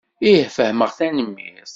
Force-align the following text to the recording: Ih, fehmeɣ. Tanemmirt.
Ih, 0.31 0.45
fehmeɣ. 0.55 0.91
Tanemmirt. 0.97 1.69